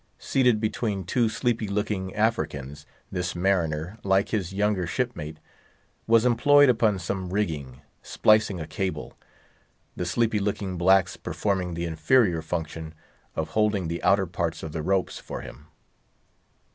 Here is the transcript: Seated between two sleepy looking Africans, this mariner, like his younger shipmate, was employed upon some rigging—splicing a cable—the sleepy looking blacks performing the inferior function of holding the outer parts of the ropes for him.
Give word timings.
Seated 0.17 0.59
between 0.59 1.03
two 1.03 1.29
sleepy 1.29 1.67
looking 1.67 2.15
Africans, 2.15 2.87
this 3.11 3.35
mariner, 3.35 3.99
like 4.03 4.29
his 4.29 4.51
younger 4.51 4.87
shipmate, 4.87 5.37
was 6.07 6.25
employed 6.25 6.69
upon 6.69 6.97
some 6.97 7.29
rigging—splicing 7.29 8.59
a 8.59 8.65
cable—the 8.65 10.05
sleepy 10.07 10.39
looking 10.39 10.75
blacks 10.75 11.17
performing 11.17 11.75
the 11.75 11.85
inferior 11.85 12.41
function 12.41 12.95
of 13.35 13.49
holding 13.49 13.89
the 13.89 14.01
outer 14.01 14.25
parts 14.25 14.63
of 14.63 14.71
the 14.71 14.81
ropes 14.81 15.19
for 15.19 15.41
him. 15.41 15.67